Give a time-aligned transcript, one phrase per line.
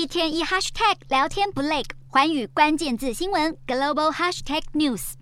[0.00, 5.12] 一天一 hashtag 聊天不累，环宇关键字新闻 global hashtag news。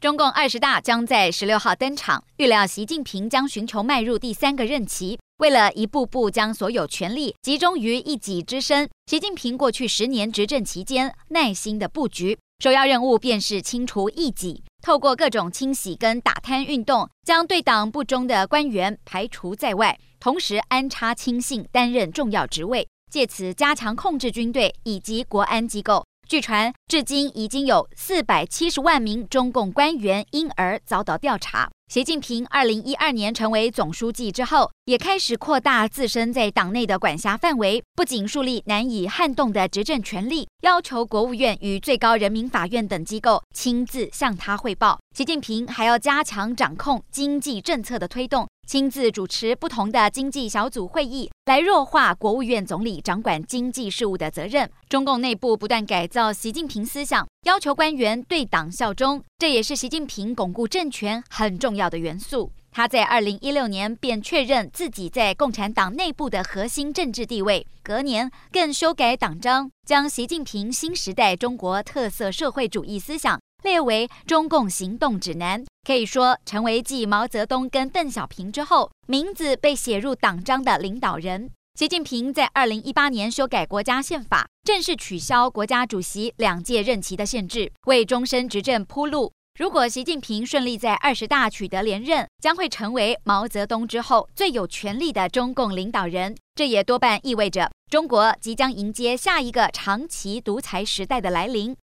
[0.00, 5.18] 中共二十大将在十六号登场，预料习近平将寻求迈入第三个任期。
[5.38, 26.04] 为了一步步将所有权力集中于一己之身，习近平过去十年执政期间耐心的布局，首要任务便是清除异己，透过各种清洗跟打贪运动，将对党不忠的官员排除在外，同时安插亲信担任重要职位，借此加强控制军队以及国安机构。
[26.30, 31.68] 据传，至今已经有四百七十万名中共官员因而遭到调查。
[31.88, 45.00] 习近平二零一二年成为总书记之后，也开始扩大自身在党内的管辖范围，不仅树立难以撼动的执政权力，要求国务院与最高人民法院等机构亲自向他汇报。
[45.16, 48.46] 习近平还要加强掌控经济政策的推动。
[48.70, 54.70] 亲自主持不同的经济小组会议，来弱化国务院总理掌管经济事务的责任。
[54.88, 62.52] 中共内部不断改造习近平思想，要求官员对党效忠，这也是习近平巩固政权很重要的元素。
[62.70, 75.64] 他在二零一六年便确认自己在共产党内部的核心政治地位，隔年更修改党章，将习近平新时代中国特色社会主义思想列为中共行动指南。
[75.86, 81.50] 可以说，成为继毛泽东跟邓小平之后，名字被写入党章的领导人。
[81.78, 89.32] 习近平在二零一八年修改国家宪法，正式取消国家主席两届任期的限制，为终身执政铺路。
[89.58, 96.36] 如果习近平顺利在二十大取得连任，将会成为毛泽东之后最有权力的中共领导人。
[96.54, 101.74] 这也多半意味着中国即将迎接下一个长期独裁时代的来临。